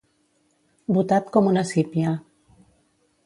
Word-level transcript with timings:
Botat 0.97 1.29
com 1.37 1.49
una 1.51 1.65
sípia. 1.73 2.17